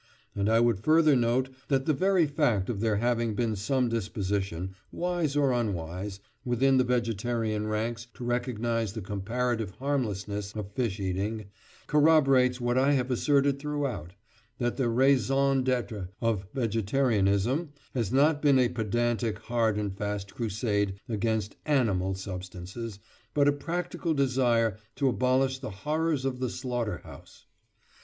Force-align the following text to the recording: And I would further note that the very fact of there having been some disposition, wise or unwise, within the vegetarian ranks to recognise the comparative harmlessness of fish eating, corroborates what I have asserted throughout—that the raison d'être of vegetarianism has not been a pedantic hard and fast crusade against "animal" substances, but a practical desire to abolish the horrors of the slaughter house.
And 0.35 0.49
I 0.49 0.59
would 0.59 0.79
further 0.79 1.15
note 1.15 1.49
that 1.67 1.85
the 1.85 1.93
very 1.93 2.25
fact 2.25 2.71
of 2.71 2.79
there 2.79 2.95
having 2.95 3.35
been 3.35 3.55
some 3.55 3.87
disposition, 3.87 4.73
wise 4.91 5.35
or 5.35 5.51
unwise, 5.53 6.19
within 6.43 6.77
the 6.77 6.83
vegetarian 6.83 7.67
ranks 7.67 8.07
to 8.15 8.23
recognise 8.23 8.93
the 8.93 9.01
comparative 9.03 9.69
harmlessness 9.77 10.55
of 10.55 10.71
fish 10.71 10.99
eating, 10.99 11.51
corroborates 11.85 12.59
what 12.59 12.79
I 12.79 12.93
have 12.93 13.11
asserted 13.11 13.59
throughout—that 13.59 14.75
the 14.75 14.89
raison 14.89 15.63
d'être 15.63 16.07
of 16.19 16.47
vegetarianism 16.51 17.71
has 17.93 18.11
not 18.11 18.41
been 18.41 18.57
a 18.57 18.69
pedantic 18.69 19.37
hard 19.37 19.77
and 19.77 19.95
fast 19.95 20.33
crusade 20.33 20.95
against 21.07 21.57
"animal" 21.67 22.15
substances, 22.15 22.97
but 23.35 23.47
a 23.47 23.51
practical 23.51 24.15
desire 24.15 24.77
to 24.95 25.09
abolish 25.09 25.59
the 25.59 25.69
horrors 25.69 26.25
of 26.25 26.39
the 26.39 26.49
slaughter 26.49 27.01
house. 27.03 27.45